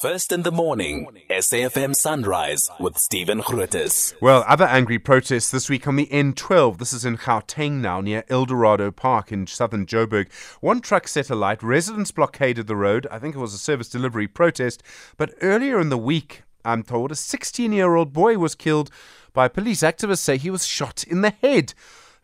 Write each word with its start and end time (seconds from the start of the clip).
First 0.00 0.30
in 0.30 0.44
the 0.44 0.52
morning, 0.52 1.08
SAFM 1.28 1.92
Sunrise 1.92 2.70
with 2.78 2.96
Stephen 2.98 3.40
Grootes. 3.40 4.14
Well, 4.20 4.44
other 4.46 4.66
angry 4.66 5.00
protests 5.00 5.50
this 5.50 5.68
week 5.68 5.88
on 5.88 5.96
the 5.96 6.06
N12. 6.06 6.78
This 6.78 6.92
is 6.92 7.04
in 7.04 7.16
Gauteng 7.16 7.80
now, 7.80 8.00
near 8.00 8.22
Eldorado 8.28 8.92
Park 8.92 9.32
in 9.32 9.48
southern 9.48 9.86
Joburg. 9.86 10.32
One 10.60 10.80
truck 10.80 11.08
set 11.08 11.30
alight, 11.30 11.64
residents 11.64 12.12
blockaded 12.12 12.68
the 12.68 12.76
road. 12.76 13.08
I 13.10 13.18
think 13.18 13.34
it 13.34 13.40
was 13.40 13.52
a 13.52 13.58
service 13.58 13.88
delivery 13.88 14.28
protest. 14.28 14.84
But 15.16 15.34
earlier 15.42 15.80
in 15.80 15.88
the 15.88 15.98
week, 15.98 16.44
I'm 16.64 16.84
told, 16.84 17.10
a 17.10 17.16
16 17.16 17.72
year 17.72 17.96
old 17.96 18.12
boy 18.12 18.38
was 18.38 18.54
killed 18.54 18.92
by 19.32 19.48
police. 19.48 19.80
Activists 19.80 20.18
say 20.18 20.36
he 20.36 20.48
was 20.48 20.64
shot 20.64 21.02
in 21.08 21.22
the 21.22 21.34
head. 21.42 21.74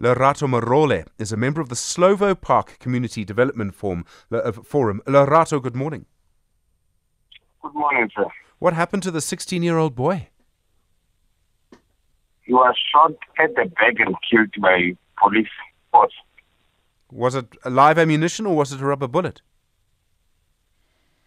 Lerato 0.00 0.48
Marole 0.48 1.02
is 1.18 1.32
a 1.32 1.36
member 1.36 1.60
of 1.60 1.70
the 1.70 1.74
Slovo 1.74 2.40
Park 2.40 2.78
Community 2.78 3.24
Development 3.24 3.74
Forum. 3.74 4.04
Uh, 4.30 4.52
Forum. 4.52 5.02
Lerato, 5.08 5.60
good 5.60 5.74
morning. 5.74 6.06
Good 7.64 7.74
morning, 7.74 8.10
sir. 8.14 8.26
What 8.58 8.74
happened 8.74 9.02
to 9.04 9.10
the 9.10 9.22
16 9.22 9.62
year 9.62 9.78
old 9.78 9.94
boy? 9.94 10.28
He 12.42 12.52
was 12.52 12.74
shot 12.92 13.12
at 13.38 13.54
the 13.54 13.64
back 13.64 13.94
and 13.98 14.14
killed 14.30 14.52
by 14.60 14.94
police 15.18 15.48
force. 15.90 16.12
Was 17.10 17.34
it 17.34 17.56
live 17.64 17.98
ammunition 17.98 18.44
or 18.44 18.54
was 18.54 18.72
it 18.72 18.82
a 18.82 18.84
rubber 18.84 19.08
bullet? 19.08 19.40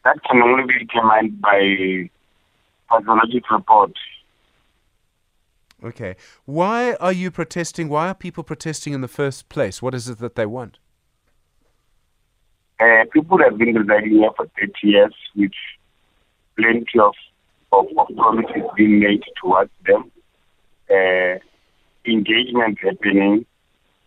That 0.03 0.19
can 0.29 0.43
only 0.43 0.65
be 0.67 0.85
determined 0.85 1.41
by 1.41 2.11
pathologic 2.87 3.49
report. 3.49 3.93
Okay. 5.83 6.15
Why 6.45 6.93
are 6.99 7.11
you 7.11 7.31
protesting? 7.31 7.89
Why 7.89 8.09
are 8.09 8.15
people 8.15 8.43
protesting 8.43 8.93
in 8.93 9.01
the 9.01 9.07
first 9.07 9.49
place? 9.49 9.81
What 9.81 9.95
is 9.95 10.07
it 10.07 10.19
that 10.19 10.35
they 10.35 10.45
want? 10.45 10.77
Uh, 12.79 13.05
people 13.11 13.39
have 13.39 13.57
been 13.57 13.73
residing 13.73 14.11
here 14.11 14.29
for 14.37 14.45
30 14.59 14.71
years, 14.83 15.15
which 15.33 15.55
plenty 16.57 16.99
of, 16.99 17.13
of, 17.71 17.85
of 17.97 18.07
promises 18.15 18.63
being 18.75 18.99
made 18.99 19.23
towards 19.41 19.71
them, 19.85 20.11
uh, 20.89 21.39
engagement 22.05 22.79
happening, 22.81 23.45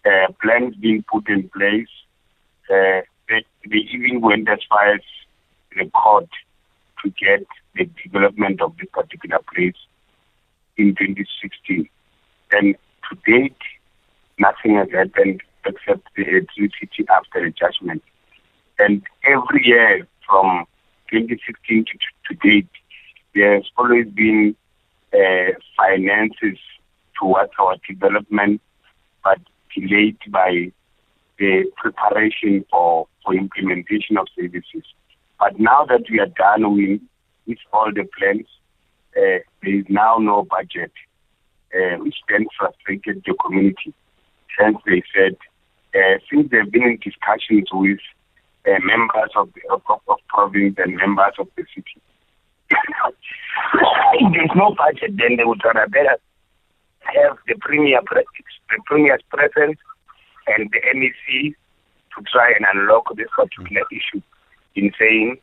uh, 0.05 0.33
plans 0.43 0.75
being 0.77 1.05
put 1.11 1.29
in 1.29 1.49
place. 1.51 1.89
Uh, 2.69 3.01
they, 3.29 3.45
they 3.69 3.79
even 3.93 4.21
went 4.21 4.49
as 4.49 4.59
far 4.69 4.95
as 4.95 5.01
the 5.77 5.89
court 5.91 6.29
to 7.03 7.11
get 7.11 7.47
the 7.77 7.89
development 8.03 8.61
of 8.61 8.77
this 8.79 8.89
particular 8.93 9.39
place 9.53 9.77
in 10.77 10.95
2016. 10.95 11.89
And 12.53 12.75
to 13.09 13.17
date, 13.27 13.57
nothing 14.39 14.77
has 14.77 14.89
happened 14.91 15.43
except 15.65 16.09
the 16.17 16.23
electricity 16.23 17.07
after 17.09 17.45
the 17.45 17.51
judgment. 17.51 18.03
And 18.79 19.03
every 19.25 19.67
year 19.67 20.07
from 20.27 20.65
2016 21.11 21.85
to, 21.85 21.93
to 22.31 22.49
date, 22.49 22.69
there 23.35 23.55
has 23.55 23.65
always 23.77 24.07
been 24.09 24.57
uh, 25.13 25.53
finances 25.77 26.59
towards 27.19 27.53
our 27.59 27.77
development, 27.89 28.61
but 29.23 29.39
delayed 29.75 30.19
by 30.29 30.73
the 31.39 31.65
preparation 31.77 32.65
for, 32.71 33.07
for 33.25 33.35
implementation 33.35 34.17
of 34.17 34.27
services. 34.39 34.85
But 35.39 35.59
now 35.59 35.85
that 35.87 36.05
we 36.11 36.21
are 36.21 36.27
done 36.27 36.75
with, 36.75 37.01
with 37.47 37.59
all 37.73 37.91
the 37.93 38.07
plans, 38.19 38.47
uh, 39.17 39.43
there 39.63 39.79
is 39.79 39.85
now 39.89 40.19
no 40.19 40.45
budget, 40.45 40.93
uh, 41.75 41.97
which 41.99 42.17
then 42.29 42.47
frustrated 42.59 43.23
the 43.27 43.35
community. 43.45 43.95
Hence, 44.59 44.77
they 44.87 45.03
said, 45.15 45.37
uh, 45.95 46.19
since 46.31 46.51
they've 46.51 46.71
been 46.71 46.83
in 46.83 46.99
discussions 47.03 47.69
with 47.73 47.99
uh, 48.67 48.79
members 48.85 49.31
of 49.35 49.49
the 49.55 49.63
of, 49.73 49.83
of 49.89 50.19
province 50.29 50.77
and 50.79 50.97
members 50.97 51.35
of 51.39 51.49
the 51.57 51.65
city. 51.75 52.01
If 52.71 54.33
there's 54.33 54.51
no 54.57 54.75
budget, 54.75 55.17
then 55.17 55.37
they 55.37 55.45
would 55.45 55.61
rather 55.65 55.87
better 55.89 56.17
have 57.01 57.39
the 57.47 57.55
premier, 57.61 58.01
the 58.11 58.79
premier's 58.87 59.23
presence 59.31 59.79
and 60.47 60.71
the 60.71 60.81
NEC 60.95 61.55
to 62.17 62.25
try 62.31 62.53
and 62.53 62.67
unlock 62.73 63.15
this 63.17 63.29
particular 63.35 63.83
issue 63.91 64.23
in 64.75 64.93
saying 64.99 65.39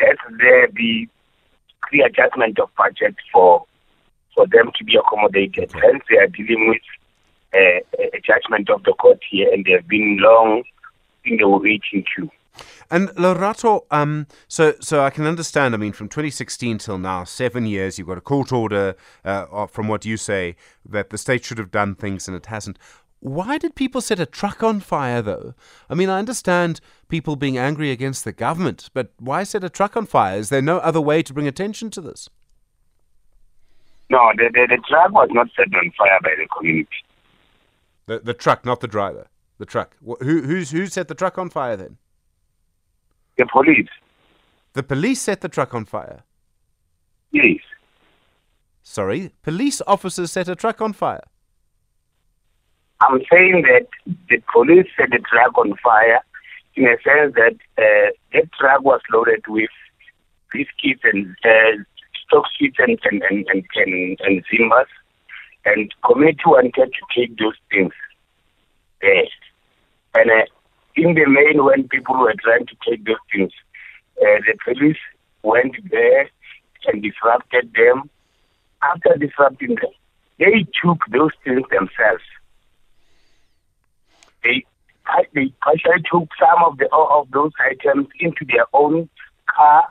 that 0.00 0.16
there 0.38 0.68
be 0.68 1.08
readjustment 1.92 2.58
of 2.58 2.68
budget 2.76 3.14
for 3.32 3.64
for 4.34 4.46
them 4.48 4.70
to 4.76 4.84
be 4.84 4.96
accommodated. 4.96 5.72
Hence, 5.72 6.04
they 6.10 6.18
are 6.18 6.26
dealing 6.26 6.68
with 6.68 6.82
uh, 7.54 7.80
a 8.14 8.20
judgment 8.20 8.68
of 8.68 8.82
the 8.84 8.92
court 8.92 9.18
here, 9.30 9.48
and 9.50 9.64
they 9.64 9.72
have 9.72 9.88
been 9.88 10.18
long 10.20 10.62
in 11.24 11.38
the 11.38 11.48
waiting 11.48 12.04
queue. 12.14 12.30
And 12.90 13.08
Lerato, 13.10 13.84
um, 13.90 14.26
so 14.48 14.74
so 14.80 15.02
I 15.02 15.10
can 15.10 15.24
understand. 15.24 15.74
I 15.74 15.78
mean, 15.78 15.92
from 15.92 16.08
2016 16.08 16.78
till 16.78 16.98
now, 16.98 17.24
seven 17.24 17.66
years. 17.66 17.98
You've 17.98 18.08
got 18.08 18.18
a 18.18 18.22
court 18.22 18.52
order, 18.52 18.96
uh, 19.24 19.66
from 19.66 19.88
what 19.88 20.04
you 20.04 20.16
say, 20.16 20.56
that 20.88 21.10
the 21.10 21.18
state 21.18 21.44
should 21.44 21.58
have 21.58 21.70
done 21.70 21.94
things 21.94 22.28
and 22.28 22.36
it 22.36 22.46
hasn't. 22.46 22.78
Why 23.20 23.58
did 23.58 23.74
people 23.74 24.00
set 24.00 24.20
a 24.20 24.26
truck 24.26 24.62
on 24.62 24.80
fire, 24.80 25.22
though? 25.22 25.54
I 25.90 25.94
mean, 25.94 26.08
I 26.08 26.18
understand 26.18 26.80
people 27.08 27.34
being 27.34 27.58
angry 27.58 27.90
against 27.90 28.24
the 28.24 28.32
government, 28.32 28.90
but 28.94 29.12
why 29.18 29.42
set 29.42 29.64
a 29.64 29.70
truck 29.70 29.96
on 29.96 30.06
fire? 30.06 30.38
Is 30.38 30.50
there 30.50 30.62
no 30.62 30.78
other 30.78 31.00
way 31.00 31.22
to 31.22 31.34
bring 31.34 31.48
attention 31.48 31.90
to 31.90 32.00
this? 32.00 32.28
No, 34.10 34.30
the, 34.36 34.50
the, 34.52 34.66
the 34.68 34.82
truck 34.88 35.10
was 35.12 35.28
not 35.32 35.48
set 35.56 35.74
on 35.74 35.92
fire 35.98 36.20
by 36.22 36.30
the 36.38 36.46
community. 36.56 36.88
The 38.06 38.20
the 38.20 38.34
truck, 38.34 38.64
not 38.64 38.80
the 38.80 38.86
driver. 38.86 39.26
The 39.58 39.66
truck. 39.66 39.96
Who 40.04 40.42
who's 40.42 40.70
who 40.70 40.86
set 40.86 41.08
the 41.08 41.14
truck 41.14 41.38
on 41.38 41.50
fire 41.50 41.76
then? 41.76 41.96
The 43.38 43.46
police. 43.46 43.88
The 44.72 44.82
police 44.82 45.20
set 45.20 45.40
the 45.40 45.48
truck 45.48 45.74
on 45.74 45.84
fire? 45.84 46.22
Yes. 47.32 47.60
Sorry, 48.82 49.32
police 49.42 49.82
officers 49.86 50.32
set 50.32 50.48
a 50.48 50.54
truck 50.54 50.80
on 50.80 50.92
fire? 50.92 51.24
I'm 53.00 53.20
saying 53.30 53.62
that 53.62 53.88
the 54.30 54.42
police 54.52 54.86
set 54.96 55.10
the 55.10 55.18
truck 55.18 55.58
on 55.58 55.74
fire 55.82 56.20
in 56.76 56.84
a 56.84 56.96
sense 57.02 57.34
that 57.34 57.56
uh, 57.78 58.10
that 58.32 58.50
truck 58.58 58.82
was 58.82 59.00
loaded 59.12 59.44
with 59.48 59.70
biscuits 60.52 61.02
and 61.04 61.36
uh, 61.44 61.82
stock 62.26 62.44
sweets 62.56 62.76
and 62.78 62.98
and 63.04 63.22
and 63.28 63.46
and, 63.48 63.64
and, 63.74 64.20
and 64.20 64.44
Simbas, 64.46 64.86
and 65.64 65.94
committee 66.04 66.38
wanted 66.46 66.74
to 66.74 67.02
take 67.14 67.36
those 67.38 67.56
things 67.70 67.92
there. 69.02 69.24
And 70.14 70.30
uh, 70.30 70.44
in 70.96 71.14
the 71.14 71.26
main, 71.26 71.62
when 71.64 71.88
people 71.88 72.16
were 72.16 72.34
trying 72.42 72.66
to 72.66 72.76
take 72.88 73.04
those 73.04 73.16
things, 73.32 73.52
uh, 74.20 74.40
the 74.46 74.54
police 74.64 74.96
went 75.42 75.76
there 75.90 76.30
and 76.86 77.02
disrupted 77.02 77.72
them. 77.74 78.10
After 78.82 79.16
disrupting 79.18 79.76
them, 79.76 79.90
they 80.38 80.66
took 80.82 80.98
those 81.10 81.32
things 81.44 81.62
themselves. 81.70 82.22
They 84.42 84.64
they 85.34 85.52
partially 85.62 86.02
took 86.10 86.28
some 86.38 86.64
of 86.64 86.78
the 86.78 86.88
of 86.92 87.30
those 87.30 87.52
items 87.60 88.08
into 88.18 88.44
their 88.44 88.66
own 88.72 89.08
car. 89.46 89.88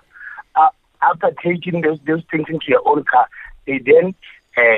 Uh, 0.56 0.70
after 1.02 1.32
taking 1.44 1.82
those 1.82 2.00
those 2.06 2.24
things 2.32 2.46
into 2.50 2.66
their 2.68 2.88
own 2.88 3.04
car, 3.04 3.28
they 3.66 3.80
then 3.80 4.14
uh, 4.58 4.78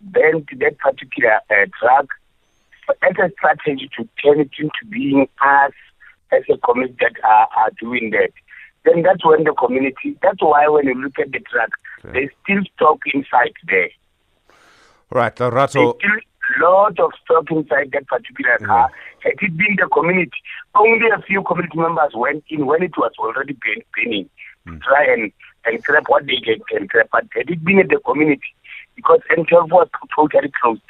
bent 0.00 0.46
that 0.58 0.78
particular 0.78 1.40
uh, 1.50 1.66
as 3.02 3.16
a 3.18 3.30
strategy 3.38 3.90
to 3.96 4.08
turn 4.22 4.40
it 4.40 4.50
into 4.58 4.84
being 4.90 5.28
us 5.40 5.72
as 6.32 6.42
a 6.50 6.58
community 6.58 6.96
that 7.00 7.12
are, 7.24 7.48
are 7.56 7.70
doing 7.80 8.10
that. 8.10 8.30
Then 8.84 9.02
that's 9.02 9.24
when 9.24 9.44
the 9.44 9.52
community, 9.52 10.16
that's 10.22 10.42
why 10.42 10.68
when 10.68 10.86
you 10.86 10.94
look 10.94 11.18
at 11.18 11.32
the 11.32 11.40
truck, 11.40 11.70
okay. 12.04 12.12
there's 12.12 12.30
still 12.42 12.62
stock 12.76 12.98
inside 13.12 13.54
there. 13.66 13.90
Right, 15.10 15.34
the 15.34 15.50
rattle. 15.50 15.96
There's 16.00 16.20
still 16.20 16.20
lot 16.60 16.98
of 16.98 17.12
stock 17.24 17.50
inside 17.50 17.90
that 17.92 18.06
particular 18.06 18.58
car. 18.58 18.90
Had 19.20 19.34
it 19.40 19.56
been 19.56 19.76
the 19.78 19.88
community, 19.92 20.36
only 20.74 21.08
a 21.08 21.22
few 21.22 21.42
community 21.42 21.78
members 21.78 22.12
went 22.14 22.44
in 22.48 22.66
when 22.66 22.82
it 22.82 22.96
was 22.96 23.12
already 23.18 23.56
burning 23.94 24.28
mm. 24.66 24.72
to 24.72 24.78
try 24.80 25.04
and, 25.04 25.32
and 25.64 25.82
grab 25.82 26.04
what 26.08 26.26
they 26.26 26.40
can 26.68 26.86
grab. 26.86 27.08
But 27.10 27.24
had 27.34 27.50
it 27.50 27.64
been 27.64 27.80
at 27.80 27.88
the 27.88 27.98
community, 28.04 28.54
because 28.96 29.20
N12 29.30 29.70
was 29.70 29.88
totally 30.14 30.52
closed, 30.60 30.82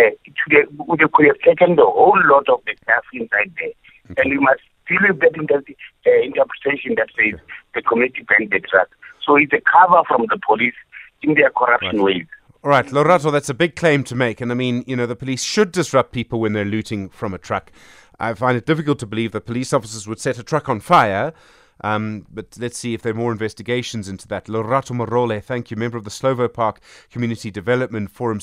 uh, 0.00 0.10
the, 0.48 0.66
they 0.98 1.04
could 1.12 1.26
have 1.26 1.40
taken 1.44 1.76
the 1.76 1.84
whole 1.84 2.20
lot 2.24 2.48
of 2.48 2.60
the 2.66 2.74
stuff 2.82 3.04
inside 3.12 3.52
there. 3.58 3.72
Okay. 4.10 4.22
And 4.22 4.32
you 4.32 4.40
must 4.40 4.60
deal 4.88 4.98
with 5.08 5.20
that 5.20 5.36
inter- 5.36 5.62
uh, 6.06 6.22
interpretation 6.22 6.94
that 6.96 7.08
says 7.16 7.34
okay. 7.34 7.42
the 7.74 7.82
community 7.82 8.24
banned 8.28 8.50
the 8.50 8.60
truck. 8.60 8.88
So 9.24 9.36
it's 9.36 9.52
a 9.52 9.60
cover 9.60 10.02
from 10.08 10.26
the 10.28 10.38
police 10.44 10.74
in 11.22 11.34
their 11.34 11.50
corruption 11.50 11.96
right. 11.96 12.04
ways. 12.04 12.26
All 12.62 12.70
right, 12.70 12.86
Lerato, 12.86 13.32
that's 13.32 13.48
a 13.48 13.54
big 13.54 13.74
claim 13.74 14.04
to 14.04 14.14
make. 14.14 14.40
And 14.40 14.50
I 14.50 14.54
mean, 14.54 14.84
you 14.86 14.94
know, 14.94 15.06
the 15.06 15.16
police 15.16 15.42
should 15.42 15.72
disrupt 15.72 16.12
people 16.12 16.40
when 16.40 16.52
they're 16.52 16.64
looting 16.64 17.08
from 17.08 17.32
a 17.32 17.38
truck. 17.38 17.72
I 18.18 18.34
find 18.34 18.56
it 18.56 18.66
difficult 18.66 18.98
to 18.98 19.06
believe 19.06 19.32
that 19.32 19.46
police 19.46 19.72
officers 19.72 20.06
would 20.06 20.20
set 20.20 20.38
a 20.38 20.42
truck 20.42 20.68
on 20.68 20.80
fire. 20.80 21.32
Um, 21.82 22.26
but 22.30 22.56
let's 22.58 22.76
see 22.76 22.92
if 22.92 23.00
there 23.00 23.12
are 23.12 23.16
more 23.16 23.32
investigations 23.32 24.08
into 24.08 24.28
that. 24.28 24.46
Lerato 24.46 24.94
Marole, 24.94 25.40
thank 25.40 25.70
you, 25.70 25.76
member 25.76 25.96
of 25.96 26.04
the 26.04 26.10
Slovo 26.10 26.52
Park 26.52 26.80
Community 27.10 27.50
Development 27.50 28.10
Forum. 28.10 28.40